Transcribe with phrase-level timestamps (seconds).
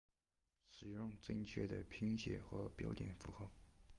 [0.67, 3.51] 使用正确的拼写和标点符号